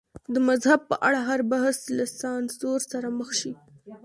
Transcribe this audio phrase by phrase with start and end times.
[0.33, 3.53] د مذهب په اړه هر بحث له سانسور سره مخ شي.